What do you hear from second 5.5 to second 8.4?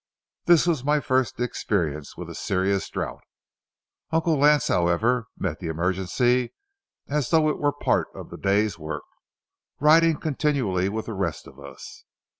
the emergency as though it were part of the